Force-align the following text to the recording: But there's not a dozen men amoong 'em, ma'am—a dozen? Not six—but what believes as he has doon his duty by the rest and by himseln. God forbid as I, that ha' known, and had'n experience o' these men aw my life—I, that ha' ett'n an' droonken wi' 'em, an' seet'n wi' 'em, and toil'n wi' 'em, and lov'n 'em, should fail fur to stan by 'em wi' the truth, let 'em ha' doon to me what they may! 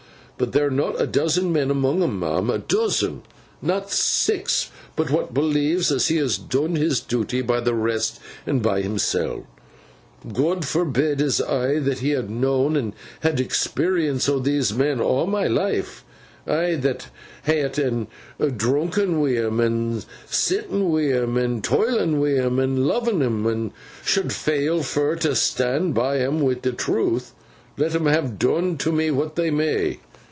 But 0.37 0.53
there's 0.53 0.73
not 0.73 0.99
a 0.99 1.05
dozen 1.05 1.53
men 1.53 1.69
amoong 1.69 2.01
'em, 2.01 2.17
ma'am—a 2.19 2.57
dozen? 2.57 3.21
Not 3.61 3.91
six—but 3.91 5.11
what 5.11 5.35
believes 5.35 5.91
as 5.91 6.07
he 6.07 6.15
has 6.17 6.39
doon 6.39 6.75
his 6.77 6.99
duty 6.99 7.43
by 7.43 7.59
the 7.59 7.75
rest 7.75 8.19
and 8.47 8.59
by 8.59 8.81
himseln. 8.81 9.43
God 10.33 10.65
forbid 10.65 11.21
as 11.21 11.41
I, 11.41 11.77
that 11.81 11.99
ha' 11.99 12.27
known, 12.27 12.75
and 12.75 12.93
had'n 13.21 13.39
experience 13.39 14.27
o' 14.27 14.39
these 14.39 14.73
men 14.73 14.99
aw 14.99 15.27
my 15.27 15.45
life—I, 15.45 16.73
that 16.73 17.09
ha' 17.45 17.49
ett'n 17.65 18.07
an' 18.39 18.57
droonken 18.57 19.21
wi' 19.21 19.35
'em, 19.45 19.59
an' 19.61 20.01
seet'n 20.27 20.89
wi' 20.89 21.11
'em, 21.21 21.37
and 21.37 21.63
toil'n 21.63 22.19
wi' 22.19 22.39
'em, 22.43 22.57
and 22.57 22.87
lov'n 22.87 23.21
'em, 23.21 23.73
should 24.03 24.33
fail 24.33 24.81
fur 24.81 25.15
to 25.17 25.35
stan 25.35 25.91
by 25.91 26.17
'em 26.17 26.39
wi' 26.39 26.55
the 26.59 26.71
truth, 26.71 27.35
let 27.77 27.93
'em 27.93 28.07
ha' 28.07 28.27
doon 28.39 28.75
to 28.77 28.91
me 28.91 29.11
what 29.11 29.35
they 29.35 29.51
may! 29.51 29.99